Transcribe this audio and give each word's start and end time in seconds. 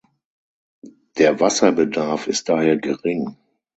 Der 1.19 1.39
Wasserbedarf 1.39 2.25
ist 2.25 2.49
daher 2.49 2.75
gering. 2.77 3.37